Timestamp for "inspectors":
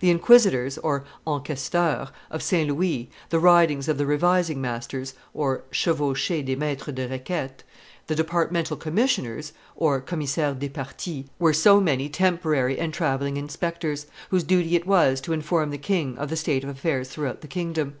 13.36-14.06